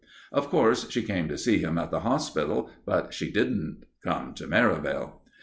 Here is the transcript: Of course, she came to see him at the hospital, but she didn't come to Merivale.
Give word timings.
Of 0.31 0.49
course, 0.49 0.89
she 0.89 1.03
came 1.03 1.27
to 1.27 1.37
see 1.37 1.59
him 1.59 1.77
at 1.77 1.91
the 1.91 1.99
hospital, 1.99 2.71
but 2.87 3.13
she 3.13 3.29
didn't 3.29 3.83
come 4.03 4.33
to 4.33 4.47
Merivale. 4.47 5.21